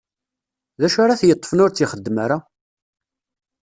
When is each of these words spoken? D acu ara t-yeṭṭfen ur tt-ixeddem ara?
D 0.79 0.81
acu 0.87 0.99
ara 1.03 1.19
t-yeṭṭfen 1.19 1.61
ur 1.63 1.69
tt-ixeddem 1.71 2.17
ara? 2.23 2.37